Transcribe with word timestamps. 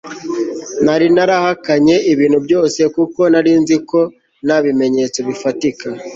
nari 0.85 1.07
narahakanye 1.15 1.95
ibintu 2.11 2.37
byose 2.45 2.79
kuko 2.95 3.21
narinzi 3.33 3.75
ko 3.89 3.99
nta 4.45 4.57
bimenyetso 4.65 5.19
bifatika 5.27 5.87